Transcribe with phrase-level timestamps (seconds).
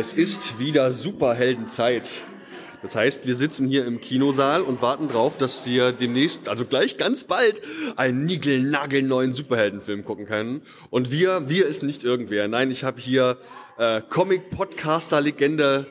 [0.00, 2.10] Es ist wieder Superheldenzeit.
[2.80, 6.96] Das heißt, wir sitzen hier im Kinosaal und warten drauf, dass wir demnächst, also gleich
[6.96, 7.60] ganz bald,
[7.96, 10.62] einen niegelnagelneuen Superheldenfilm gucken können.
[10.88, 12.48] Und wir, wir ist nicht irgendwer.
[12.48, 13.36] Nein, ich habe hier
[13.76, 15.86] äh, Comic-Podcaster-Legende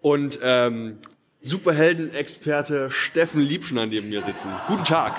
[0.00, 0.98] und ähm,
[1.42, 4.50] Superhelden-Experte Steffen Liebschner neben mir sitzen.
[4.66, 5.14] Guten Tag.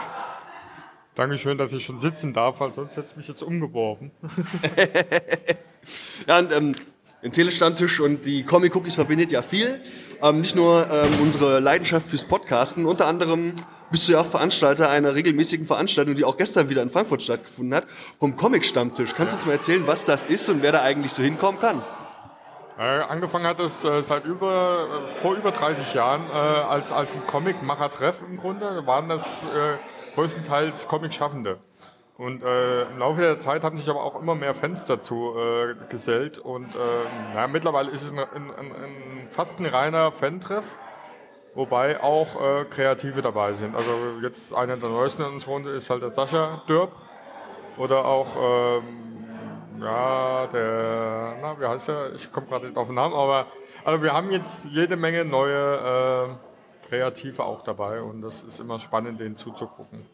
[1.16, 4.12] Dankeschön, dass ich schon sitzen darf, weil sonst hätte es mich jetzt umgeworfen.
[6.28, 6.76] ja, und ähm,
[7.26, 9.82] den Telestandtisch und die Comic Cookies verbindet ja viel.
[10.22, 13.56] Ähm, nicht nur ähm, unsere Leidenschaft fürs Podcasten, unter anderem
[13.90, 17.74] bist du ja auch Veranstalter einer regelmäßigen Veranstaltung, die auch gestern wieder in Frankfurt stattgefunden
[17.74, 17.88] hat,
[18.20, 19.16] vom Comic Stammtisch.
[19.16, 21.84] Kannst du uns mal erzählen, was das ist und wer da eigentlich so hinkommen kann?
[22.78, 27.16] Äh, angefangen hat es äh, seit über, äh, vor über 30 Jahren äh, als, als
[27.16, 28.86] ein Comic-Macher-Treff im Grunde.
[28.86, 29.78] Waren das äh,
[30.14, 31.58] größtenteils Comic-Schaffende.
[32.18, 35.76] Und äh, im Laufe der Zeit haben sich aber auch immer mehr Fans dazu äh,
[35.90, 36.40] gesellt.
[36.40, 36.78] Und äh,
[37.34, 40.78] naja, mittlerweile ist es ein, ein, ein, fast ein reiner Fan-Treff,
[41.56, 43.76] wobei auch äh, Kreative dabei sind.
[43.76, 46.94] Also jetzt einer der neuesten in unserer Runde ist halt der Sascha Dörp.
[47.78, 49.26] Oder auch, ähm,
[49.82, 52.14] ja, der, na, wie heißt der?
[52.14, 53.48] Ich komme gerade nicht auf den Namen, aber
[53.84, 58.80] also wir haben jetzt jede Menge neue äh, Kreative auch dabei und das ist immer
[58.80, 60.06] spannend, denen zuzugucken.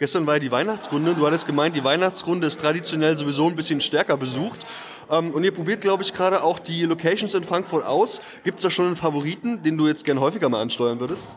[0.00, 1.14] Gestern war ja die Weihnachtsrunde.
[1.14, 4.66] Du hattest gemeint, die Weihnachtsrunde ist traditionell sowieso ein bisschen stärker besucht.
[5.10, 8.22] Ähm, und ihr probiert, glaube ich, gerade auch die Locations in Frankfurt aus.
[8.42, 11.28] Gibt es da schon einen Favoriten, den du jetzt gern häufiger mal ansteuern würdest?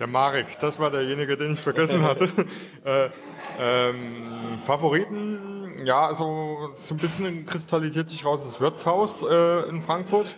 [0.00, 2.28] Der Marek, das war derjenige, den ich vergessen hatte.
[2.84, 3.08] äh,
[3.60, 10.34] ähm, Favoriten, ja, also so ein bisschen kristallisiert sich raus das Wirtshaus äh, in Frankfurt.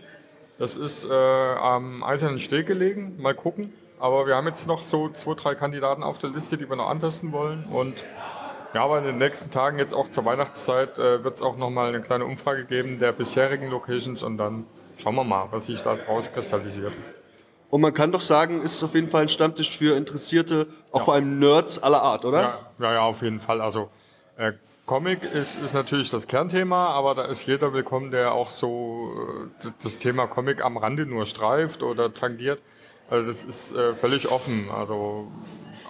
[0.58, 3.16] Das ist äh, am Eisernen Steg gelegen.
[3.18, 3.72] Mal gucken.
[3.98, 6.88] Aber wir haben jetzt noch so zwei, drei Kandidaten auf der Liste, die wir noch
[6.88, 7.64] antesten wollen.
[7.64, 8.04] Und
[8.74, 11.88] ja, aber in den nächsten Tagen, jetzt auch zur Weihnachtszeit, äh, wird es auch nochmal
[11.88, 14.66] eine kleine Umfrage geben der bisherigen Locations und dann
[14.98, 16.92] schauen wir mal, was sich da rauskristallisiert.
[17.70, 21.00] Und man kann doch sagen, ist es auf jeden Fall ein Stammtisch für Interessierte, auch
[21.00, 21.04] ja.
[21.04, 22.40] vor allem Nerds aller Art, oder?
[22.40, 23.60] Ja, ja, ja auf jeden Fall.
[23.60, 23.88] Also
[24.36, 24.52] äh,
[24.84, 29.10] Comic ist, ist natürlich das Kernthema, aber da ist jeder willkommen, der auch so
[29.64, 32.60] äh, das Thema Comic am Rande nur streift oder tangiert.
[33.08, 34.68] Also das ist äh, völlig offen.
[34.70, 35.30] Also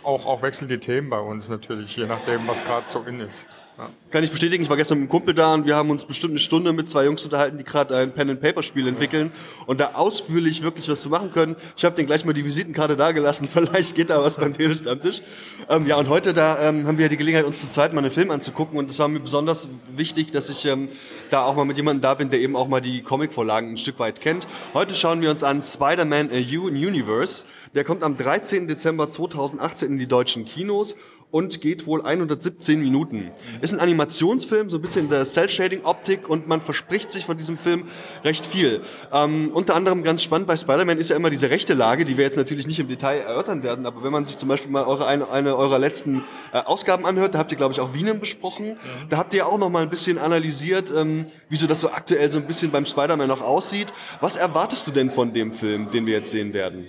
[0.03, 3.47] auch, auch wechseln die Themen bei uns natürlich, je nachdem, was gerade so in ist.
[3.79, 3.91] Ja.
[4.11, 6.31] Kann ich bestätigen, ich war gestern mit einem Kumpel da und wir haben uns bestimmt
[6.31, 9.33] eine Stunde mit zwei Jungs unterhalten, die gerade ein Pen-and-Paper-Spiel entwickeln
[9.67, 11.57] und da ausführlich wirklich was zu machen können.
[11.77, 15.21] Ich habe denen gleich mal die Visitenkarte dagelassen, vielleicht geht da was beim Telestammtisch.
[15.69, 18.11] Ähm, ja, und heute da ähm, haben wir die Gelegenheit, uns zu zweit mal einen
[18.11, 20.89] Film anzugucken und es war mir besonders wichtig, dass ich ähm,
[21.31, 23.99] da auch mal mit jemandem da bin, der eben auch mal die Comic-Vorlagen ein Stück
[23.99, 24.47] weit kennt.
[24.73, 27.45] Heute schauen wir uns an Spider-Man A New Universe.
[27.75, 28.69] Der kommt am 13.
[28.69, 30.97] Dezember 2018 in die deutschen Kinos
[31.37, 33.31] und geht wohl 117 Minuten.
[33.61, 37.59] Ist ein Animationsfilm, so ein bisschen in der Cell-Shading-Optik und man verspricht sich von diesem
[37.59, 37.85] Film
[38.25, 38.81] recht viel.
[39.13, 42.25] Ähm, unter anderem ganz spannend bei Spider-Man ist ja immer diese rechte Lage, die wir
[42.25, 45.07] jetzt natürlich nicht im Detail erörtern werden, aber wenn man sich zum Beispiel mal eure,
[45.07, 48.69] eine, eine eurer letzten äh, Ausgaben anhört, da habt ihr, glaube ich, auch Venom besprochen.
[48.69, 49.09] Mhm.
[49.11, 52.33] Da habt ihr auch noch mal ein bisschen analysiert, ähm, wie so das so aktuell
[52.33, 53.93] so ein bisschen beim Spider-Man noch aussieht.
[54.23, 56.87] Was erwartest du denn von dem Film, den wir jetzt sehen werden?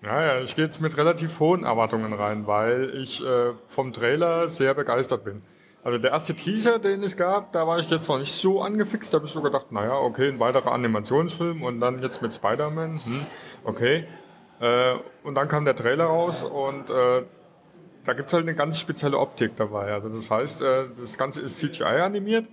[0.00, 4.74] Naja, ich gehe jetzt mit relativ hohen Erwartungen rein, weil ich äh, vom Trailer sehr
[4.74, 5.42] begeistert bin.
[5.82, 9.12] Also der erste Teaser, den es gab, da war ich jetzt noch nicht so angefixt.
[9.12, 13.00] Da habe ich so gedacht, naja, okay, ein weiterer Animationsfilm und dann jetzt mit Spider-Man,
[13.04, 13.26] hm,
[13.64, 14.06] okay.
[14.60, 17.22] Äh, und dann kam der Trailer raus und äh,
[18.04, 19.92] da gibt es halt eine ganz spezielle Optik dabei.
[19.92, 22.48] Also das heißt, äh, das Ganze ist CGI animiert,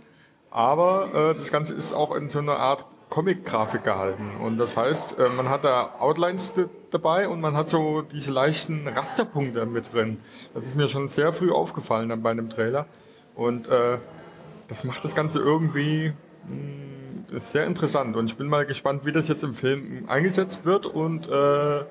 [0.49, 4.31] aber äh, das Ganze ist auch in so einer Art Comic-Grafik gehalten.
[4.41, 6.53] Und das heißt, äh, man hat da Outlines
[6.91, 10.19] dabei und man hat so diese leichten Rasterpunkte mit drin.
[10.53, 12.87] Das ist mir schon sehr früh aufgefallen dann bei einem Trailer.
[13.35, 13.97] Und äh,
[14.67, 16.13] das macht das Ganze irgendwie
[16.47, 18.15] mh, mm, sehr interessant.
[18.15, 21.83] Und ich bin mal gespannt, wie das jetzt im Film eingesetzt wird und äh,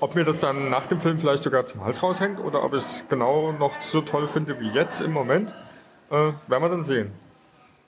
[0.00, 2.82] ob mir das dann nach dem Film vielleicht sogar zum Hals raushängt oder ob ich
[2.82, 5.54] es genau noch so toll finde wie jetzt im Moment.
[6.10, 7.12] Äh, werden wir dann sehen.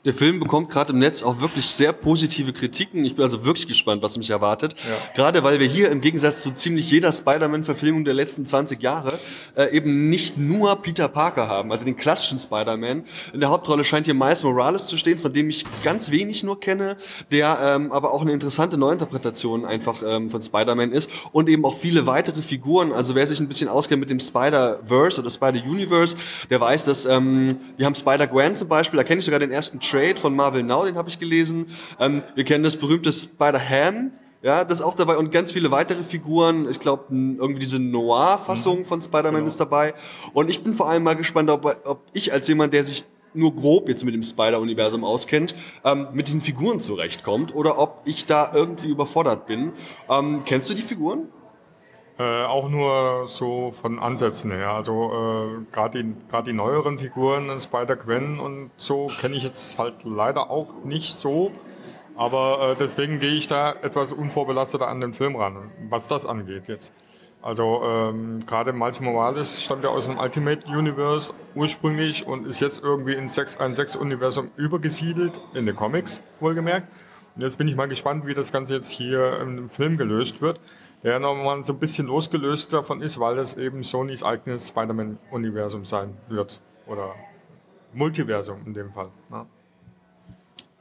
[0.04, 3.04] Der Film bekommt gerade im Netz auch wirklich sehr positive Kritiken.
[3.04, 4.76] Ich bin also wirklich gespannt, was mich erwartet.
[4.88, 5.14] Ja.
[5.16, 9.12] Gerade weil wir hier im Gegensatz zu ziemlich jeder Spider-Man-Verfilmung der letzten 20 Jahre
[9.56, 13.06] äh, eben nicht nur Peter Parker haben, also den klassischen Spider-Man.
[13.32, 16.60] In der Hauptrolle scheint hier Miles Morales zu stehen, von dem ich ganz wenig nur
[16.60, 16.96] kenne,
[17.32, 21.76] der ähm, aber auch eine interessante Neuinterpretation einfach ähm, von Spider-Man ist und eben auch
[21.76, 22.92] viele weitere Figuren.
[22.92, 26.16] Also wer sich ein bisschen auskennt mit dem Spider-Verse oder Spider-Universe,
[26.50, 29.80] der weiß, dass ähm, wir haben Spider-Gwen zum Beispiel, da kenne ich sogar den ersten
[29.88, 31.66] Trade von Marvel Now, den habe ich gelesen.
[31.98, 34.12] Ähm, wir kennen das berühmte Spider-Ham.
[34.40, 36.68] Ja, das ist auch dabei und ganz viele weitere Figuren.
[36.70, 38.84] Ich glaube, irgendwie diese Noir-Fassung mhm.
[38.84, 39.46] von Spider-Man genau.
[39.46, 39.94] ist dabei.
[40.32, 43.04] Und ich bin vor allem mal gespannt, ob, ob ich als jemand, der sich
[43.34, 45.54] nur grob jetzt mit dem Spider-Universum auskennt,
[45.84, 49.72] ähm, mit den Figuren zurechtkommt oder ob ich da irgendwie überfordert bin.
[50.08, 51.28] Ähm, kennst du die Figuren?
[52.18, 54.70] Äh, auch nur so von Ansätzen her.
[54.72, 60.02] Also äh, gerade die, grad die neueren Figuren, Spider-Gwen und so, kenne ich jetzt halt
[60.04, 61.52] leider auch nicht so.
[62.16, 66.66] Aber äh, deswegen gehe ich da etwas unvorbelasteter an den Film ran, was das angeht
[66.66, 66.92] jetzt.
[67.40, 72.82] Also ähm, gerade Miles Morales stammt ja aus dem Ultimate Universe ursprünglich und ist jetzt
[72.82, 76.88] irgendwie ins 616-Universum übergesiedelt, in den Comics wohlgemerkt.
[77.36, 80.58] Und jetzt bin ich mal gespannt, wie das Ganze jetzt hier im Film gelöst wird.
[81.02, 86.16] Der nochmal so ein bisschen losgelöst davon ist, weil das eben Sonys eigenes Spider-Man-Universum sein
[86.28, 86.60] wird.
[86.86, 87.14] Oder
[87.92, 89.10] Multiversum in dem Fall.
[89.30, 89.46] Ja.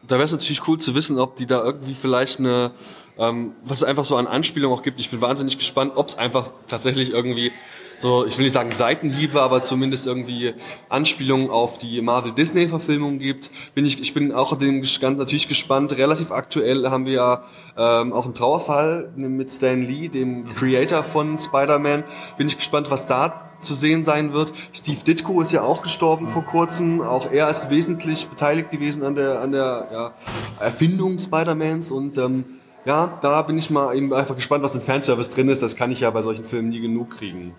[0.08, 2.72] Da wäre es natürlich cool zu wissen, ob die da irgendwie vielleicht eine
[3.18, 5.00] ähm, was es einfach so an Anspielungen auch gibt.
[5.00, 7.52] Ich bin wahnsinnig gespannt, ob es einfach tatsächlich irgendwie
[7.98, 10.54] so, ich will nicht sagen Seitenhiebe, aber zumindest irgendwie
[10.88, 13.50] Anspielungen auf die Marvel-Disney-Verfilmung gibt.
[13.74, 15.98] Bin ich, ich bin auch dem natürlich gespannt.
[15.98, 17.44] Relativ aktuell haben wir ja
[17.76, 22.04] ähm, auch einen Trauerfall mit Stan Lee, dem Creator von Spider-Man.
[22.38, 24.54] Bin ich gespannt, was da zu sehen sein wird.
[24.72, 27.02] Steve Ditko ist ja auch gestorben vor kurzem.
[27.02, 30.14] Auch er ist wesentlich beteiligt gewesen an der, an der ja,
[30.60, 32.46] Erfindung Spider-Mans und ähm,
[32.86, 35.62] ja, da bin ich mal eben einfach gespannt, was im Fanservice drin ist.
[35.62, 37.54] Das kann ich ja bei solchen Filmen nie genug kriegen.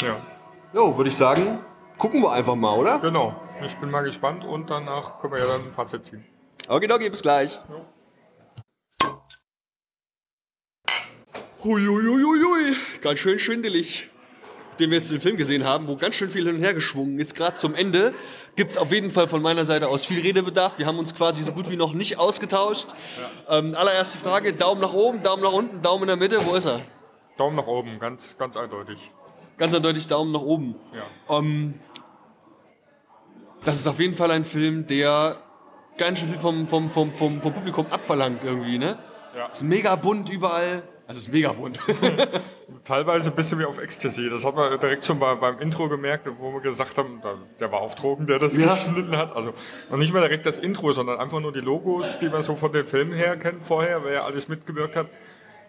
[0.00, 0.16] Ja.
[0.72, 1.58] Jo, würde ich sagen,
[1.98, 2.98] gucken wir einfach mal, oder?
[2.98, 3.34] Genau.
[3.64, 6.24] Ich bin mal gespannt und danach können wir ja dann ein Fazit ziehen.
[6.68, 7.58] Okay, okay, bis gleich.
[11.62, 14.10] Huiuiuiui, ganz schön schwindelig
[14.78, 17.18] den wir jetzt den Film gesehen haben, wo ganz schön viel hin und her geschwungen
[17.18, 17.34] ist.
[17.34, 18.14] Gerade zum Ende
[18.56, 20.78] gibt es auf jeden Fall von meiner Seite aus viel Redebedarf.
[20.78, 22.88] Wir haben uns quasi so gut wie noch nicht ausgetauscht.
[23.48, 23.58] Ja.
[23.58, 26.66] Ähm, allererste Frage, Daumen nach oben, Daumen nach unten, Daumen in der Mitte, wo ist
[26.66, 26.80] er?
[27.36, 29.10] Daumen nach oben, ganz, ganz eindeutig.
[29.58, 30.74] Ganz eindeutig Daumen nach oben.
[30.92, 31.38] Ja.
[31.38, 31.74] Ähm,
[33.64, 35.36] das ist auf jeden Fall ein Film, der
[35.98, 38.98] ganz schön viel vom, vom, vom, vom, vom Publikum abverlangt irgendwie, ne?
[39.36, 39.46] Ja.
[39.46, 40.82] Es ist mega bunt überall.
[41.06, 41.78] Also es ist mega bunt.
[42.84, 44.30] Teilweise ein bisschen wie auf Ecstasy.
[44.30, 47.20] Das hat man direkt schon bei, beim Intro gemerkt, wo wir gesagt haben,
[47.60, 48.72] der war auf Drogen, der das ja.
[48.72, 49.34] geschnitten hat.
[49.34, 49.52] Also
[49.90, 52.72] noch nicht mal direkt das Intro, sondern einfach nur die Logos, die man so von
[52.72, 55.10] den Filmen her kennt vorher, wer alles mitgewirkt hat.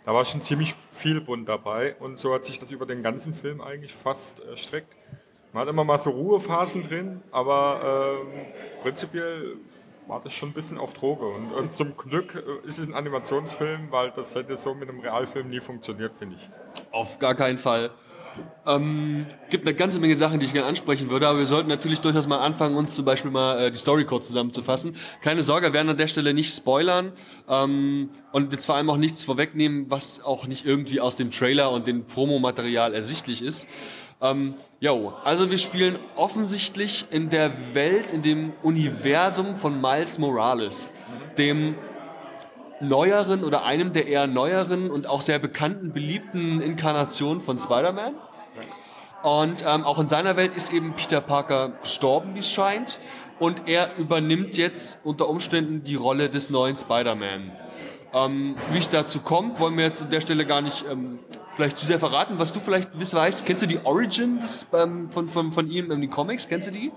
[0.05, 3.33] Da war schon ziemlich viel bunt dabei und so hat sich das über den ganzen
[3.33, 4.97] Film eigentlich fast erstreckt.
[5.53, 8.45] Man hat immer mal so Ruhephasen drin, aber ähm,
[8.81, 9.57] prinzipiell
[10.07, 11.27] war das schon ein bisschen auf Droge.
[11.27, 14.99] Und, und, zum Glück äh, ist es ein Animationsfilm, weil das hätte so mit einem
[14.99, 16.49] Realfilm nie funktioniert, finde ich.
[16.91, 17.91] Auf gar keinen Fall.
[18.65, 21.99] Ähm, gibt eine ganze Menge Sachen, die ich gerne ansprechen würde, aber wir sollten natürlich
[21.99, 24.95] durchaus mal anfangen, uns zum Beispiel mal äh, die Story kurz zusammenzufassen.
[25.21, 27.11] Keine Sorge, wir werden an der Stelle nicht spoilern
[27.49, 31.71] ähm, und jetzt vor allem auch nichts vorwegnehmen, was auch nicht irgendwie aus dem Trailer
[31.71, 33.67] und dem Promomaterial ersichtlich ist.
[34.21, 34.55] Ähm,
[35.23, 40.91] also wir spielen offensichtlich in der Welt, in dem Universum von Miles Morales,
[41.37, 41.75] dem
[42.83, 48.13] neueren oder einem der eher neueren und auch sehr bekannten, beliebten Inkarnationen von Spider-Man.
[49.23, 52.99] Und ähm, auch in seiner Welt ist eben Peter Parker gestorben, wie es scheint.
[53.39, 57.51] Und er übernimmt jetzt unter Umständen die Rolle des neuen Spider-Man.
[58.13, 61.19] Ähm, wie es dazu kommt, wollen wir jetzt an der Stelle gar nicht ähm,
[61.55, 63.45] vielleicht zu sehr verraten, was du vielleicht weißt.
[63.45, 66.47] Kennst du die Origin des, ähm, von, von, von ihm in den Comics?
[66.47, 66.91] Kennst du die?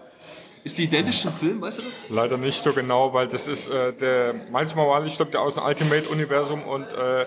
[0.67, 2.11] Ist die identisch zum Film, weißt du das?
[2.11, 5.63] Leider nicht so genau, weil das ist äh, der Miles Morales stammt ja aus dem
[5.63, 7.27] Ultimate-Universum und äh,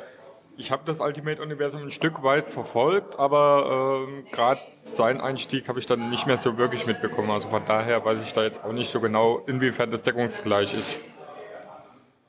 [0.58, 5.86] ich habe das Ultimate-Universum ein Stück weit verfolgt, aber äh, gerade seinen Einstieg habe ich
[5.86, 7.32] dann nicht mehr so wirklich mitbekommen.
[7.32, 11.00] Also von daher weiß ich da jetzt auch nicht so genau, inwiefern das deckungsgleich ist.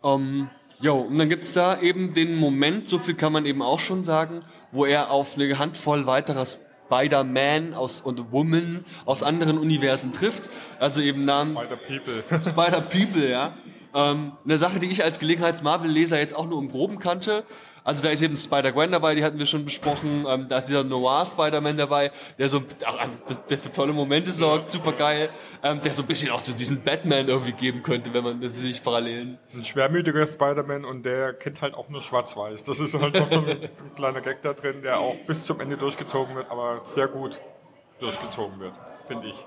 [0.03, 0.49] Um,
[0.79, 3.81] jo, und dann gibt es da eben den Moment, so viel kann man eben auch
[3.81, 6.47] schon sagen, wo er auf eine Handvoll weiterer
[6.91, 10.51] Spider-Man aus, und Woman aus anderen Universen trifft.
[10.81, 11.57] Also eben Namen.
[11.57, 12.25] Spider-People.
[12.43, 13.55] Spider-People, ja.
[13.95, 17.45] Ähm, eine Sache, die ich als Gelegenheits-Marvel-Leser jetzt auch nur im Groben kannte.
[17.85, 20.25] Also da ist eben Spider-Gwen dabei, die hatten wir schon besprochen.
[20.29, 23.09] Ähm, da ist dieser Noir-Spider-Man dabei, der so, ach,
[23.49, 25.31] der für tolle Momente sorgt, super geil.
[25.63, 28.83] Ähm, der so ein bisschen auch so diesen Batman irgendwie geben könnte, wenn man sich
[28.83, 29.39] Parallelen.
[29.55, 32.65] Ein schwermütiger Spider-Man und der kennt halt auch nur Schwarz-Weiß.
[32.65, 35.61] Das ist halt noch so ein, ein kleiner Gag da drin, der auch bis zum
[35.61, 37.41] Ende durchgezogen wird, aber sehr gut
[37.99, 38.75] durchgezogen wird,
[39.07, 39.45] finde ich.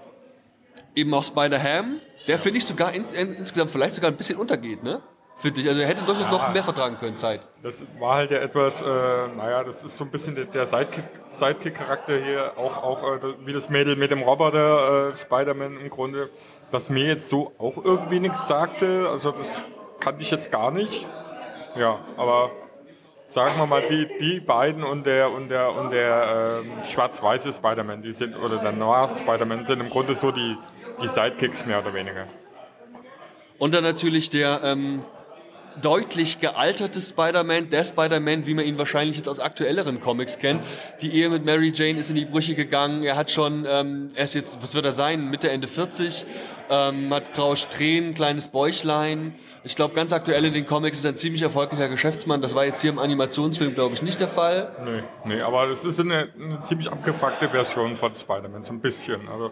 [0.95, 5.01] Eben auch Spider-Ham, der finde ich sogar ins, insgesamt vielleicht sogar ein bisschen untergeht, ne?
[5.37, 5.67] Finde ich.
[5.67, 7.41] Also er hätte durchaus ja, noch mehr vertragen können, Zeit.
[7.63, 12.17] Das war halt ja etwas, äh, naja, das ist so ein bisschen der, der Sidekick-Charakter
[12.17, 16.29] hier, auch, auch äh, wie das Mädel mit dem Roboter, äh, Spider-Man im Grunde,
[16.71, 19.09] das mir jetzt so auch irgendwie nichts sagte.
[19.09, 19.63] Also das
[19.99, 21.05] kannte ich jetzt gar nicht.
[21.75, 22.51] Ja, aber
[23.33, 28.03] sagen wir mal, die, die beiden und der und der und der ähm, schwarz-weiße Spider-Man,
[28.03, 30.55] die sind, oder der Noir Spider-Man sind im Grunde so die,
[31.01, 32.25] die Sidekicks mehr oder weniger.
[33.57, 35.03] Und dann natürlich der ähm,
[35.81, 40.61] deutlich gealterte Spider-Man, der Spider-Man, wie man ihn wahrscheinlich jetzt aus aktuelleren Comics kennt.
[41.01, 43.03] Die Ehe mit Mary Jane ist in die Brüche gegangen.
[43.03, 46.25] Er hat schon, ähm, er ist jetzt, was wird er sein, Mitte, Ende 40,
[46.69, 49.35] ähm, hat graue Strähnen, kleines Bäuchlein.
[49.63, 52.41] Ich glaube, ganz aktuell in den Comics ist er ein ziemlich erfolgreicher Geschäftsmann.
[52.41, 54.71] Das war jetzt hier im Animationsfilm, glaube ich, nicht der Fall.
[54.83, 59.27] Nee, nee aber es ist eine, eine ziemlich abgefuckte Version von Spider-Man, so ein bisschen.
[59.27, 59.51] Also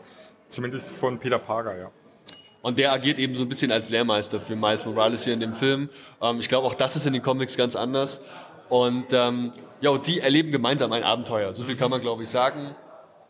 [0.49, 1.91] zumindest von Peter Parker, ja.
[2.62, 5.53] Und der agiert eben so ein bisschen als Lehrmeister für Miles Morales hier in dem
[5.53, 5.89] Film.
[6.22, 8.22] Ähm, ich glaube, auch das ist in den Comics ganz anders.
[8.70, 9.51] Und ähm,
[9.82, 11.53] ja, die erleben gemeinsam ein Abenteuer.
[11.53, 12.75] So viel kann man, glaube ich, sagen.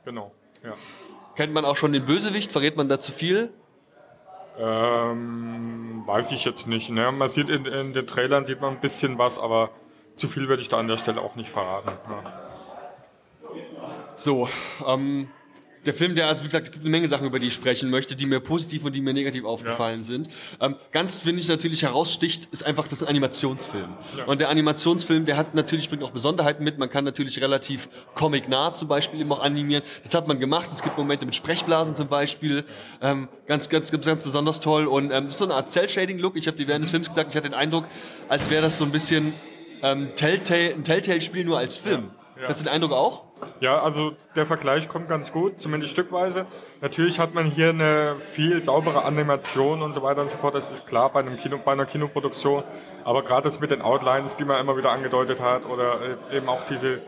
[0.06, 0.32] Genau,
[0.64, 0.74] ja.
[1.36, 2.52] Kennt man auch schon den Bösewicht?
[2.52, 3.52] Verrät man da zu viel?
[4.60, 6.90] Ähm, weiß ich jetzt nicht.
[6.90, 7.12] Ne?
[7.12, 9.72] Man sieht in, in, den Trailern sieht man ein bisschen was, aber
[10.16, 11.92] zu viel würde ich da an der Stelle auch nicht verraten.
[12.10, 12.34] Ja.
[14.16, 14.50] So,
[14.86, 15.30] ähm,
[15.86, 17.90] der Film, der, also wie gesagt, es gibt eine Menge Sachen, über die ich sprechen
[17.90, 20.04] möchte, die mir positiv und die mir negativ aufgefallen ja.
[20.04, 20.30] sind.
[20.60, 23.90] Ähm, ganz, finde ich, natürlich heraussticht, ist einfach, das ist ein Animationsfilm.
[24.18, 24.26] Ja.
[24.26, 26.78] Und der Animationsfilm, der hat natürlich, bringt auch Besonderheiten mit.
[26.78, 29.84] Man kann natürlich relativ comic-nah zum Beispiel eben auch animieren.
[30.04, 30.70] Das hat man gemacht.
[30.72, 32.64] Es gibt Momente mit Sprechblasen zum Beispiel.
[33.02, 34.86] Ähm, ganz, ganz, ganz, ganz besonders toll.
[34.86, 36.36] Und ähm, das ist so eine Art Cell-Shading-Look.
[36.36, 37.86] Ich habe dir während des Films gesagt, ich hatte den Eindruck,
[38.30, 39.34] als wäre das so ein bisschen
[39.82, 42.12] ähm, Telltale, ein Telltale-Spiel nur als Film.
[42.36, 42.44] Ja.
[42.44, 42.50] Ja.
[42.50, 43.31] Hast du den Eindruck auch?
[43.60, 46.46] Ja, also der Vergleich kommt ganz gut, zumindest stückweise.
[46.82, 50.56] Natürlich hat man hier eine viel saubere Animation und so weiter und so fort.
[50.56, 52.64] Das ist klar bei, einem Kino, bei einer Kinoproduktion.
[53.04, 56.00] Aber gerade das mit den Outlines, die man immer wieder angedeutet hat, oder
[56.32, 57.02] äh, eben auch diese,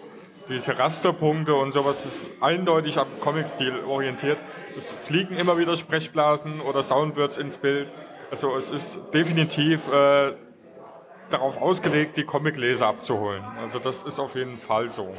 [0.50, 4.38] diese Rasterpunkte und sowas, ist eindeutig am Comic-Stil orientiert.
[4.78, 7.92] Es fliegen immer wieder Sprechblasen oder Soundwords ins Bild.
[8.32, 10.34] Also es ist definitiv äh,
[11.30, 13.44] darauf ausgelegt, die Comicleser abzuholen.
[13.60, 15.14] Also das ist auf jeden Fall so.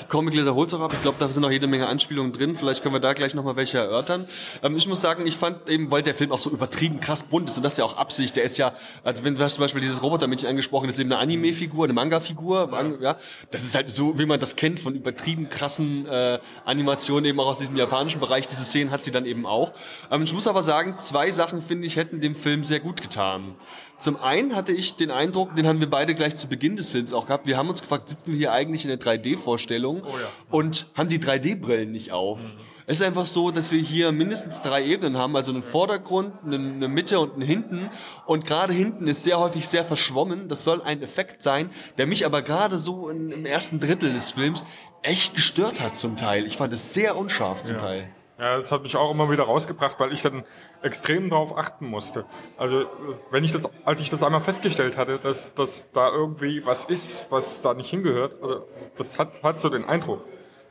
[0.00, 0.92] Die Comicleser holt es auch ab.
[0.92, 2.56] Ich glaube, da sind noch jede Menge Anspielungen drin.
[2.56, 4.26] Vielleicht können wir da gleich nochmal welche erörtern.
[4.62, 7.50] Ähm, ich muss sagen, ich fand eben, weil der Film auch so übertrieben krass bunt
[7.50, 8.36] ist und das ist ja auch Absicht.
[8.36, 8.72] Der ist ja,
[9.04, 11.92] also wenn du hast zum Beispiel dieses Robotermädchen angesprochen, das ist eben eine Anime-Figur, eine
[11.92, 12.70] Manga-Figur.
[12.72, 13.10] Ja.
[13.12, 13.16] ja.
[13.50, 17.48] Das ist halt so, wie man das kennt von übertrieben krassen äh, Animationen eben auch
[17.48, 18.48] aus diesem japanischen Bereich.
[18.48, 19.72] Diese Szenen hat sie dann eben auch.
[20.10, 23.54] Ähm, ich muss aber sagen, zwei Sachen finde ich hätten dem Film sehr gut getan.
[24.00, 27.12] Zum einen hatte ich den Eindruck, den haben wir beide gleich zu Beginn des Films
[27.12, 30.28] auch gehabt, wir haben uns gefragt, sitzen wir hier eigentlich in der 3D-Vorstellung oh ja.
[30.50, 32.38] und haben die 3D-Brillen nicht auf.
[32.38, 32.60] Mhm.
[32.86, 36.88] Es ist einfach so, dass wir hier mindestens drei Ebenen haben, also einen Vordergrund, eine
[36.88, 37.88] Mitte und einen Hinten.
[38.26, 40.48] Und gerade hinten ist sehr häufig sehr verschwommen.
[40.48, 44.64] Das soll ein Effekt sein, der mich aber gerade so im ersten Drittel des Films
[45.02, 46.46] echt gestört hat zum Teil.
[46.46, 47.82] Ich fand es sehr unscharf zum ja.
[47.82, 48.08] Teil.
[48.40, 50.44] Ja, das hat mich auch immer wieder rausgebracht, weil ich dann
[50.82, 52.24] extrem darauf achten musste.
[52.56, 52.86] Also
[53.30, 57.26] wenn ich das, als ich das einmal festgestellt hatte, dass, dass da irgendwie was ist,
[57.30, 60.24] was da nicht hingehört, also das hat, hat so den Eindruck.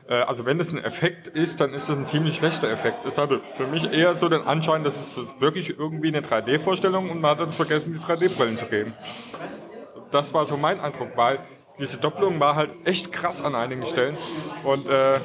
[0.08, 3.04] Äh, also wenn das ein Effekt ist, dann ist das ein ziemlich schlechter Effekt.
[3.06, 7.20] Es hatte für mich eher so den Anschein, dass es wirklich irgendwie eine 3D-Vorstellung und
[7.20, 8.92] man hat uns vergessen, die 3D-Brillen zu geben.
[10.10, 11.38] Das war so mein Eindruck, weil
[11.78, 14.16] diese Doppelung war halt echt krass an einigen Stellen
[14.64, 15.20] und äh,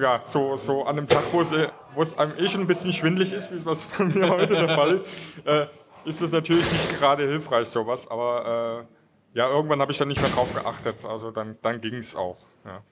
[0.00, 1.48] ja, so, so an einem Tag, wo es,
[1.96, 4.54] wo es einem eh schon ein bisschen schwindlig ist, wie es was bei mir heute
[4.54, 5.06] der Fall ist,
[5.46, 5.66] äh,
[6.04, 8.06] ist es natürlich nicht gerade hilfreich, sowas.
[8.08, 8.86] Aber
[9.34, 10.96] äh, ja, irgendwann habe ich dann nicht mehr drauf geachtet.
[11.04, 12.36] Also dann, dann ging es auch.
[12.64, 12.82] Ja.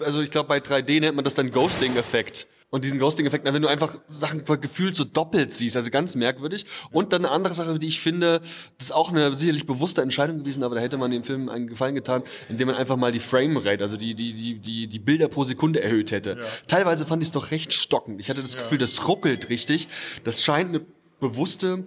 [0.00, 2.46] Also ich glaube, bei 3D nennt man das dann Ghosting-Effekt.
[2.74, 6.66] Und diesen Ghosting-Effekt, wenn du einfach Sachen gefühlt so doppelt siehst, also ganz merkwürdig.
[6.90, 10.38] Und dann eine andere Sache, die ich finde, das ist auch eine sicherlich bewusste Entscheidung
[10.38, 13.20] gewesen, aber da hätte man dem Film einen Gefallen getan, indem man einfach mal die
[13.20, 16.30] Framerate, also die, die, die, die, die Bilder pro Sekunde erhöht hätte.
[16.30, 16.44] Ja.
[16.66, 18.20] Teilweise fand ich es doch recht stockend.
[18.20, 18.60] Ich hatte das ja.
[18.60, 19.86] Gefühl, das ruckelt richtig.
[20.24, 20.80] Das scheint eine
[21.20, 21.86] bewusste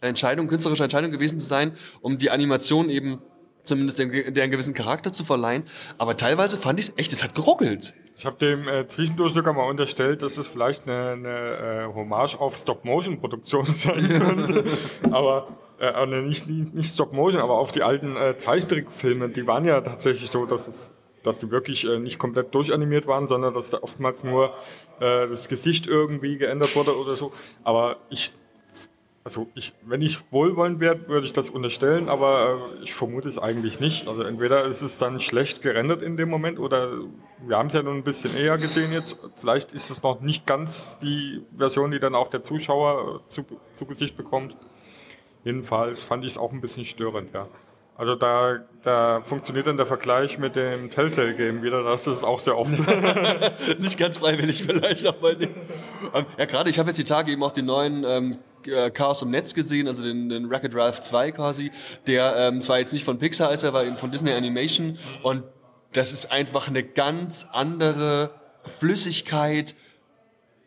[0.00, 3.18] Entscheidung, künstlerische Entscheidung gewesen zu sein, um die Animation eben
[3.64, 5.64] zumindest der einen gewissen Charakter zu verleihen.
[5.98, 7.94] Aber teilweise fand ich es echt, es hat geruckelt.
[8.16, 12.36] Ich habe dem äh, zwischendurch sogar mal unterstellt, dass es vielleicht eine, eine äh, Hommage
[12.36, 14.64] auf Stop-Motion-Produktion sein könnte.
[15.10, 15.48] aber
[15.80, 19.28] äh, nicht, nicht Stop-Motion, aber auf die alten äh, Zeichentrickfilme.
[19.30, 20.92] Die waren ja tatsächlich so, dass es
[21.22, 24.54] dass die wirklich äh, nicht komplett durchanimiert waren, sondern dass da oftmals nur
[25.00, 27.32] äh, das Gesicht irgendwie geändert wurde oder so.
[27.62, 28.32] Aber ich
[29.24, 33.38] also ich, wenn ich wohlwollend wäre, würde ich das unterstellen, aber äh, ich vermute es
[33.38, 34.08] eigentlich nicht.
[34.08, 36.90] Also entweder ist es dann schlecht gerendert in dem Moment oder
[37.46, 39.18] wir haben es ja nun ein bisschen eher gesehen jetzt.
[39.36, 43.44] Vielleicht ist es noch nicht ganz die Version, die dann auch der Zuschauer äh, zu,
[43.72, 44.56] zu Gesicht bekommt.
[45.44, 47.48] Jedenfalls fand ich es auch ein bisschen störend, ja.
[47.94, 52.56] Also da, da funktioniert dann der Vergleich mit dem Telltale-Game wieder, das ist auch sehr
[52.56, 52.72] oft.
[53.78, 55.32] Nicht ganz freiwillig vielleicht, aber.
[55.32, 55.48] Ähm,
[56.38, 58.30] ja, gerade ich habe jetzt die Tage eben auch den neuen ähm,
[58.66, 61.70] äh, Chaos im Netz gesehen, also den, den Rocket Drive 2 quasi,
[62.06, 65.44] der ähm, zwar jetzt nicht von Pixar ist, aber eben von Disney Animation und
[65.92, 68.30] das ist einfach eine ganz andere
[68.78, 69.74] Flüssigkeit,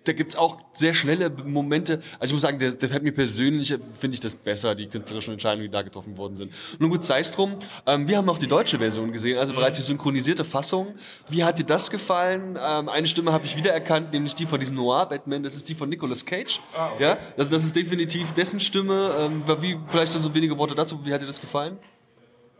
[0.07, 2.01] da gibt's auch sehr schnelle Momente.
[2.19, 5.33] Also ich muss sagen, der, der fällt mir persönlich, finde ich das besser, die künstlerischen
[5.33, 6.53] Entscheidungen, die da getroffen worden sind.
[6.79, 7.55] Nun gut, sei es drum.
[7.85, 10.95] Ähm, wir haben auch die deutsche Version gesehen, also bereits die synchronisierte Fassung.
[11.29, 12.57] Wie hat dir das gefallen?
[12.62, 15.89] Ähm, eine Stimme habe ich wiedererkannt, nämlich die von diesem Noir-Batman, das ist die von
[15.89, 16.59] Nicolas Cage.
[16.75, 17.03] Ah, okay.
[17.03, 19.13] Ja, das, das ist definitiv dessen Stimme.
[19.19, 21.77] Ähm, wie, vielleicht so wenige Worte dazu, wie hat dir das gefallen?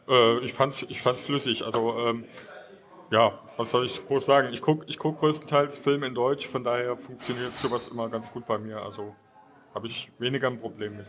[0.08, 1.64] Äh, ich fand's, ich fand's flüssig.
[1.64, 2.26] Also ähm,
[3.12, 4.50] ja, was soll ich groß sagen?
[4.54, 8.46] Ich gucke ich guck größtenteils Filme in Deutsch, von daher funktioniert sowas immer ganz gut
[8.46, 8.82] bei mir.
[8.82, 9.16] Also
[9.74, 11.06] habe ich weniger ein Problem mit.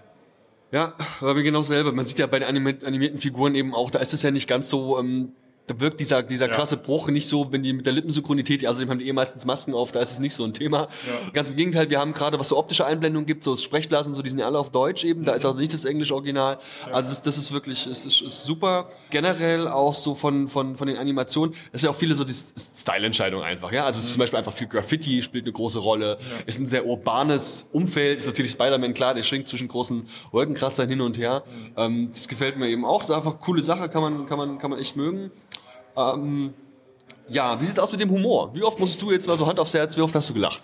[0.73, 1.93] Ja, aber genau selber.
[1.93, 4.49] Man sieht ja bei den animi- animierten Figuren eben auch, da ist es ja nicht
[4.49, 5.33] ganz so, ähm,
[5.67, 6.53] da wirkt dieser, dieser Ja.
[6.55, 9.45] krasse Bruch nicht so, wenn die mit der Lippensynchronität, also die haben die eh meistens
[9.45, 10.89] Masken auf, da ist es nicht so ein Thema.
[11.33, 14.31] Ganz im Gegenteil, wir haben gerade, was so optische Einblendungen gibt, so Sprechblasen, so, die
[14.31, 16.59] sind ja alle auf Deutsch eben, da ist auch nicht das englische Original.
[16.93, 18.89] Also das, das ist wirklich, ist, ist, ist super.
[19.11, 22.35] Generell auch so von, von, von den Animationen, das ist ja auch viele so die
[22.35, 23.85] Style-Entscheidung einfach, ja.
[23.87, 26.87] Also es ist zum Beispiel einfach viel Graffiti, spielt eine große Rolle, ist ein sehr
[26.87, 31.43] urbanes Umfeld, ist natürlich Spider-Man klar, der schwingt zwischen großen Wolkenkratzern hin und her.
[31.77, 34.59] Ähm, das gefällt mir eben auch, das ist einfach coole Sache, kann man, kann man,
[34.59, 35.31] kann man echt mögen.
[35.97, 36.55] Ähm,
[37.29, 38.55] ja, wie sieht's aus mit dem Humor?
[38.55, 40.63] Wie oft musstest du jetzt mal so Hand aufs Herz, wie oft hast du gelacht?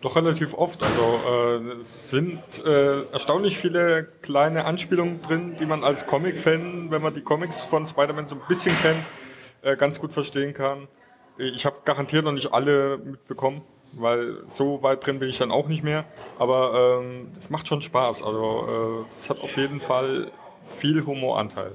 [0.00, 0.82] Doch relativ oft.
[0.82, 7.14] Also äh, sind äh, erstaunlich viele kleine Anspielungen drin, die man als Comic-Fan, wenn man
[7.14, 9.04] die Comics von Spider-Man so ein bisschen kennt,
[9.62, 10.88] äh, ganz gut verstehen kann.
[11.38, 15.68] Ich habe garantiert noch nicht alle mitbekommen, weil so weit drin bin ich dann auch
[15.68, 16.04] nicht mehr.
[16.36, 18.24] Aber ähm, es macht schon Spaß.
[18.24, 20.32] Also äh, es hat auf jeden Fall
[20.64, 21.72] viel Humoranteil.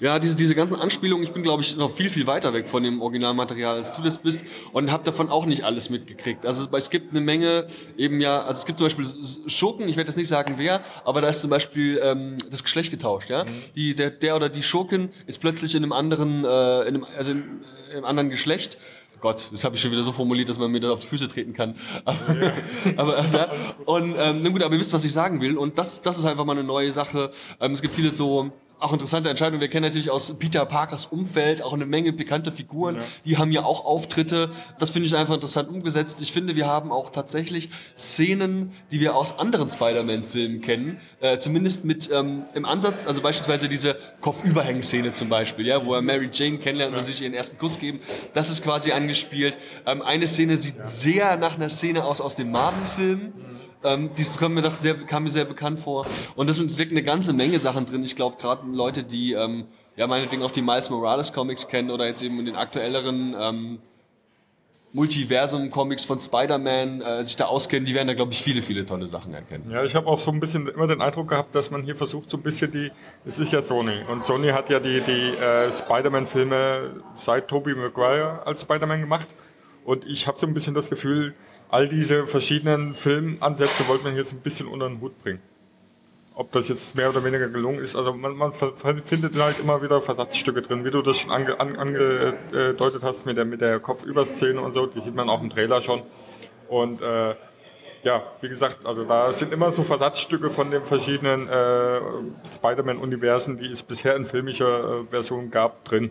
[0.00, 2.82] Ja, diese, diese ganzen Anspielungen, ich bin, glaube ich, noch viel, viel weiter weg von
[2.82, 6.46] dem Originalmaterial, als du das bist und habe davon auch nicht alles mitgekriegt.
[6.46, 9.06] Also es gibt eine Menge eben ja, also es gibt zum Beispiel
[9.46, 12.90] Schurken, ich werde jetzt nicht sagen wer, aber da ist zum Beispiel ähm, das Geschlecht
[12.90, 13.44] getauscht, ja.
[13.74, 17.32] Die, der, der oder die Schurkin ist plötzlich in einem anderen, äh, in einem, also
[17.32, 17.60] im,
[17.96, 18.78] im anderen Geschlecht.
[19.20, 21.28] Gott, das habe ich schon wieder so formuliert, dass man mir da auf die Füße
[21.28, 21.74] treten kann.
[22.04, 22.52] Aber,
[22.96, 23.50] aber also, ja.
[23.84, 25.56] und ähm, na gut, aber ihr wisst, was ich sagen will.
[25.56, 27.30] Und das, das ist einfach mal eine neue Sache.
[27.60, 29.60] Ähm, es gibt viele so auch interessante Entscheidungen.
[29.60, 32.96] Wir kennen natürlich aus Peter Parkers Umfeld auch eine Menge bekannte Figuren.
[32.96, 33.02] Ja.
[33.24, 34.50] Die haben ja auch Auftritte.
[34.78, 36.20] Das finde ich einfach interessant umgesetzt.
[36.20, 41.00] Ich finde, wir haben auch tatsächlich Szenen, die wir aus anderen Spider-Man-Filmen kennen.
[41.20, 46.02] Äh, zumindest mit ähm, im Ansatz, also beispielsweise diese Kopfüberhängen-Szene zum Beispiel, ja, wo er
[46.02, 48.00] Mary Jane kennenlernt und sich ihren ersten Kuss geben.
[48.34, 49.58] Das ist quasi angespielt.
[49.86, 53.32] Ähm, eine Szene sieht sehr nach einer Szene aus aus dem Marvel-Film.
[53.84, 56.06] Ähm, die kam mir, sehr, kam mir sehr bekannt vor.
[56.34, 58.02] Und da steckt eine ganze Menge Sachen drin.
[58.02, 62.06] Ich glaube, gerade Leute, die ähm, ja meinetwegen auch die Miles Morales Comics kennen oder
[62.06, 63.78] jetzt eben in den aktuelleren ähm,
[64.92, 69.06] Multiversum-Comics von Spider-Man äh, sich da auskennen, die werden da, glaube ich, viele, viele tolle
[69.06, 69.70] Sachen erkennen.
[69.70, 72.30] Ja, ich habe auch so ein bisschen immer den Eindruck gehabt, dass man hier versucht,
[72.30, 72.90] so ein bisschen die.
[73.26, 74.02] Es ist ja Sony.
[74.10, 79.28] Und Sony hat ja die, die äh, Spider-Man-Filme seit Tobey Maguire als Spider-Man gemacht.
[79.84, 81.34] Und ich habe so ein bisschen das Gefühl,
[81.70, 85.40] all diese verschiedenen Filmansätze wollte man jetzt ein bisschen unter den Hut bringen.
[86.34, 90.00] Ob das jetzt mehr oder weniger gelungen ist, also man, man findet halt immer wieder
[90.00, 94.60] Versatzstücke drin, wie du das schon ange, an, angedeutet hast mit der, mit der Kopfüberszene
[94.60, 96.02] und so, die sieht man auch im Trailer schon.
[96.68, 97.34] Und äh,
[98.04, 102.00] ja, wie gesagt, also da sind immer so Versatzstücke von den verschiedenen äh,
[102.54, 106.10] Spider-Man-Universen, die es bisher in filmischer äh, Version gab, drin.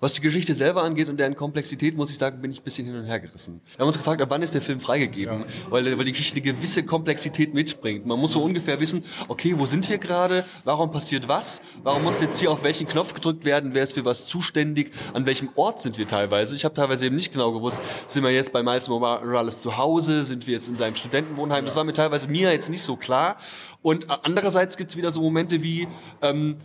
[0.00, 2.86] Was die Geschichte selber angeht und deren Komplexität, muss ich sagen, bin ich ein bisschen
[2.86, 3.60] hin und her gerissen.
[3.74, 5.44] Wir haben uns gefragt, ab wann ist der Film freigegeben?
[5.70, 8.06] Weil, weil die Geschichte eine gewisse Komplexität mitbringt.
[8.06, 10.44] Man muss so ungefähr wissen, okay, wo sind wir gerade?
[10.62, 11.60] Warum passiert was?
[11.82, 13.74] Warum muss jetzt hier auf welchen Knopf gedrückt werden?
[13.74, 14.92] Wer ist für was zuständig?
[15.14, 16.54] An welchem Ort sind wir teilweise?
[16.54, 20.22] Ich habe teilweise eben nicht genau gewusst, sind wir jetzt bei Miles Morales zu Hause?
[20.22, 21.64] Sind wir jetzt in seinem Studentenwohnheim?
[21.64, 23.36] Das war mir teilweise mir jetzt nicht so klar.
[23.82, 25.88] Und andererseits gibt's wieder so Momente wie...
[26.22, 26.58] Ähm,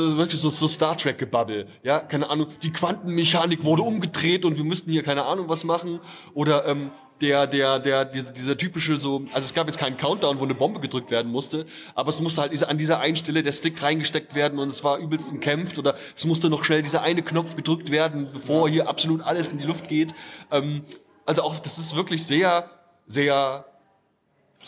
[0.00, 4.56] also wirklich so, so Star Trek Gebabbel, ja, keine Ahnung, die Quantenmechanik wurde umgedreht und
[4.56, 6.00] wir müssten hier keine Ahnung was machen.
[6.34, 10.40] Oder ähm, der der der dieser, dieser typische so, also es gab jetzt keinen Countdown,
[10.40, 13.52] wo eine Bombe gedrückt werden musste, aber es musste halt an dieser einen Stelle der
[13.52, 17.22] Stick reingesteckt werden und es war übelst umkämpft oder es musste noch schnell dieser eine
[17.22, 20.14] Knopf gedrückt werden, bevor hier absolut alles in die Luft geht.
[20.50, 20.84] Ähm,
[21.24, 22.70] also auch das ist wirklich sehr
[23.06, 23.66] sehr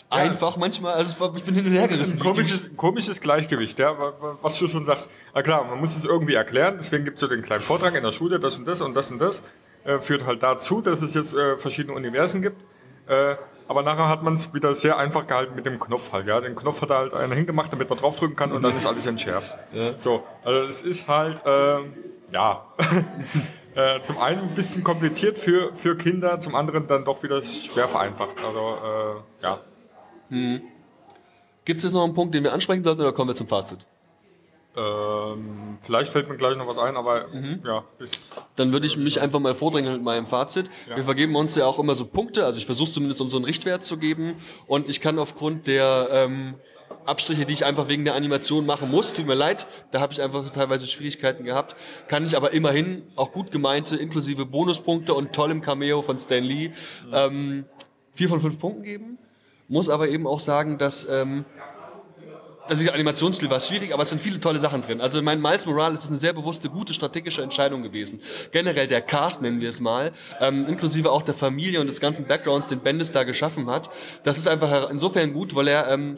[0.09, 2.19] einfach manchmal, also ich bin hin und her gerissen.
[2.19, 5.09] Komisches, komisches Gleichgewicht, ja, wa- wa- was du schon sagst.
[5.33, 8.03] Na klar, man muss es irgendwie erklären, deswegen gibt es so den kleinen Vortrag in
[8.03, 9.41] der Schule, das und das und das und das.
[9.83, 12.57] Äh, führt halt dazu, dass es jetzt äh, verschiedene Universen gibt.
[13.07, 13.35] Äh,
[13.69, 16.25] aber nachher hat man es wieder sehr einfach gehalten mit dem Knopf halt.
[16.27, 16.39] Ja.
[16.41, 19.05] Den Knopf hat da halt einer hingemacht, damit man draufdrücken kann und dann ist alles
[19.05, 19.57] entschärft.
[19.97, 21.93] So, also es ist halt, ähm,
[22.31, 22.65] ja,
[23.75, 27.87] äh, zum einen ein bisschen kompliziert für, für Kinder, zum anderen dann doch wieder schwer
[27.87, 28.35] vereinfacht.
[28.45, 28.59] Also,
[29.39, 29.59] äh, ja.
[30.29, 33.85] Gibt es jetzt noch einen Punkt, den wir ansprechen sollten oder kommen wir zum Fazit?
[34.77, 37.25] Ähm, vielleicht fällt mir gleich noch was ein, aber
[37.65, 38.11] ja, bis
[38.55, 40.69] Dann würde ich mich einfach mal vordrängeln mit meinem Fazit.
[40.93, 43.45] Wir vergeben uns ja auch immer so Punkte, also ich versuche zumindest um so einen
[43.45, 44.35] Richtwert zu geben
[44.67, 46.55] und ich kann aufgrund der ähm,
[47.05, 50.21] Abstriche, die ich einfach wegen der Animation machen muss, tut mir leid, da habe ich
[50.21, 51.75] einfach teilweise Schwierigkeiten gehabt,
[52.07, 56.71] kann ich aber immerhin auch gut gemeinte, inklusive Bonuspunkte und tollem Cameo von Stan Lee,
[57.11, 57.65] ähm,
[58.13, 59.17] vier von fünf Punkten geben.
[59.67, 61.45] Muss aber eben auch sagen, dass ähm,
[62.69, 65.01] also der Animationsstil war schwierig, aber es sind viele tolle Sachen drin.
[65.01, 68.21] Also mein Miles Morales ist eine sehr bewusste, gute strategische Entscheidung gewesen.
[68.51, 72.25] Generell der Cast, nennen wir es mal, ähm, inklusive auch der Familie und des ganzen
[72.25, 73.89] Backgrounds, den Bendis da geschaffen hat.
[74.23, 76.15] Das ist einfach insofern gut, weil er ähm,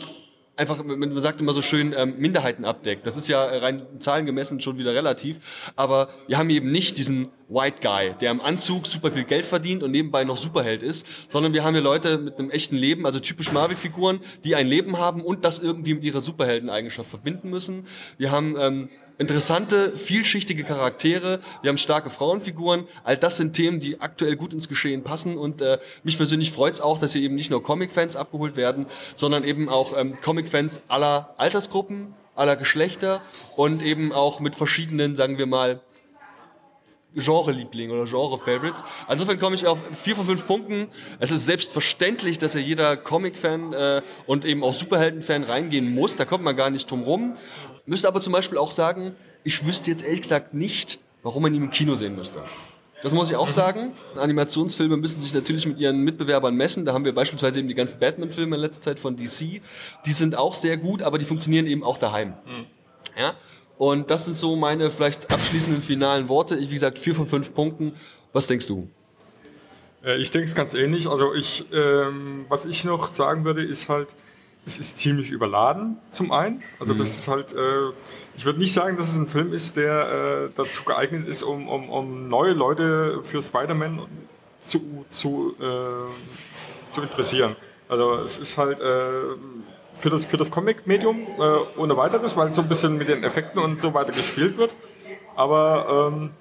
[0.59, 3.07] einfach, man sagt immer so schön, ähm, Minderheiten abdeckt.
[3.07, 5.39] Das ist ja rein zahlengemessen schon wieder relativ.
[5.75, 9.81] Aber wir haben eben nicht diesen White Guy, der im Anzug super viel Geld verdient
[9.81, 13.19] und nebenbei noch Superheld ist, sondern wir haben hier Leute mit einem echten Leben, also
[13.19, 17.87] typisch Marvel-Figuren, die ein Leben haben und das irgendwie mit ihrer Superheldeneigenschaft verbinden müssen.
[18.17, 22.87] Wir haben ähm, interessante, vielschichtige Charaktere, wir haben starke Frauenfiguren.
[23.03, 26.73] All das sind Themen, die aktuell gut ins Geschehen passen und äh, mich persönlich freut
[26.73, 30.81] es auch, dass hier eben nicht nur Comic-Fans abgeholt werden, sondern eben auch ähm, Comic-Fans
[30.87, 33.21] aller Altersgruppen, aller Geschlechter
[33.55, 35.81] und eben auch mit verschiedenen, sagen wir mal,
[37.15, 38.83] Genre-Liebling oder Genre-Favorites.
[39.09, 40.89] Insofern komme ich auf vier von fünf Punkten.
[41.19, 46.15] Es ist selbstverständlich, dass ja jeder Comic-Fan äh, und eben auch Superhelden-Fan reingehen muss.
[46.15, 47.35] Da kommt man gar nicht drum rum.
[47.89, 51.63] Müsste aber zum Beispiel auch sagen, ich wüsste jetzt ehrlich gesagt nicht, warum man ihn
[51.63, 52.43] im Kino sehen müsste.
[53.01, 53.93] Das muss ich auch sagen.
[54.15, 56.85] Animationsfilme müssen sich natürlich mit ihren Mitbewerbern messen.
[56.85, 59.61] Da haben wir beispielsweise eben die ganzen Batman-Filme in letzter Zeit von DC.
[60.05, 62.33] Die sind auch sehr gut, aber die funktionieren eben auch daheim.
[63.17, 63.33] Ja?
[63.79, 66.57] Und das sind so meine vielleicht abschließenden finalen Worte.
[66.57, 67.93] Ich, wie gesagt, vier von fünf Punkten.
[68.33, 68.87] Was denkst du?
[70.05, 71.07] Äh, Ich denke es ganz ähnlich.
[71.07, 74.09] Also ich, ähm, was ich noch sagen würde, ist halt,
[74.65, 76.61] es ist ziemlich überladen zum einen.
[76.79, 77.91] Also das ist halt, äh,
[78.37, 81.67] ich würde nicht sagen, dass es ein Film ist, der äh, dazu geeignet ist, um,
[81.67, 84.01] um, um neue Leute für Spider-Man
[84.61, 87.55] zu, zu, äh, zu interessieren.
[87.87, 89.35] Also es ist halt äh,
[89.97, 93.59] für das, für das Comic-Medium äh, ohne weiteres, weil so ein bisschen mit den Effekten
[93.59, 94.71] und so weiter gespielt wird.
[95.35, 96.31] Aber ähm,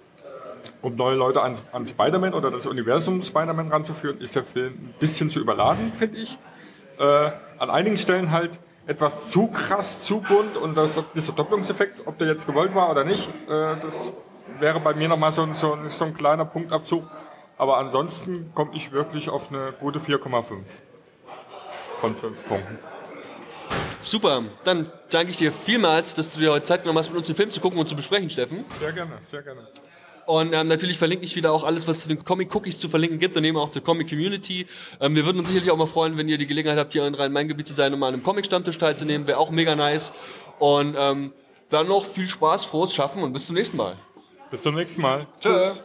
[0.82, 4.94] um neue Leute an, an Spider-Man oder das Universum Spider-Man ranzuführen, ist der Film ein
[5.00, 6.38] bisschen zu überladen, finde ich.
[6.98, 12.18] Äh, an einigen Stellen halt etwas zu krass, zu bunt und das, dieser Doppelungseffekt, ob
[12.18, 14.12] der jetzt gewollt war oder nicht, äh, das
[14.58, 17.04] wäre bei mir nochmal so, ein- so, ein- so ein kleiner Punktabzug.
[17.58, 20.64] Aber ansonsten komme ich wirklich auf eine gute 4,5
[21.98, 22.78] von 5 Punkten.
[24.00, 24.44] Super.
[24.64, 27.34] Dann danke ich dir vielmals, dass du dir heute Zeit genommen hast, mit uns den
[27.36, 28.64] Film zu gucken und zu besprechen, Steffen.
[28.78, 29.66] Sehr gerne, sehr gerne.
[30.28, 33.34] Und ähm, natürlich verlinke ich wieder auch alles, was zu den Comic-Cookies zu verlinken gibt
[33.38, 34.66] und eben auch zur Comic-Community.
[35.00, 37.14] Ähm, wir würden uns sicherlich auch mal freuen, wenn ihr die Gelegenheit habt, hier in
[37.14, 39.26] Rhein-Main-Gebiet zu sein und mal an einem Comic-Stammtisch teilzunehmen.
[39.26, 40.12] Wäre auch mega nice.
[40.58, 41.32] Und ähm,
[41.70, 43.96] dann noch viel Spaß, frohes Schaffen und bis zum nächsten Mal.
[44.50, 45.26] Bis zum nächsten Mal.
[45.40, 45.80] Tschüss.